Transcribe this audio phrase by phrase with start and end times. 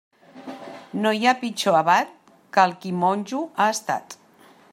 [1.03, 2.17] No hi ha pitjor abat
[2.57, 4.19] que el qui monjo ha estat.